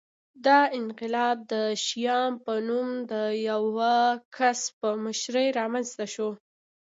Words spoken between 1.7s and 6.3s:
شیام په نوم د یوه کس په مشرۍ رامنځته شو